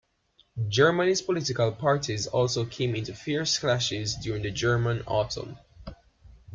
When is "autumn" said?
5.05-5.57